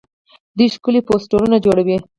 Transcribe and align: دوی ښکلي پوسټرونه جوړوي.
دوی 0.57 0.67
ښکلي 0.75 1.01
پوسټرونه 1.07 1.57
جوړوي. 1.65 1.97